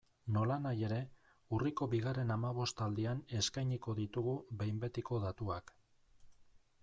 Nolanahi 0.35 0.79
ere, 0.85 0.97
urriko 1.57 1.87
bigarren 1.91 2.35
hamabostaldian 2.37 3.21
eskainiko 3.41 3.95
ditugu 3.99 4.35
behin 4.61 4.83
betiko 4.87 5.23
datuak. 5.27 5.73